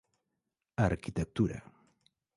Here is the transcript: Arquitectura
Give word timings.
Arquitectura 0.87 1.61